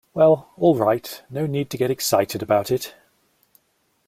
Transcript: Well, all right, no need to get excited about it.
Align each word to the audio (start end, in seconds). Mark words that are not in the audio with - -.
Well, 0.15 0.49
all 0.57 0.75
right, 0.77 1.21
no 1.29 1.45
need 1.45 1.69
to 1.69 1.77
get 1.77 1.91
excited 1.91 2.41
about 2.41 2.71
it. 2.71 2.95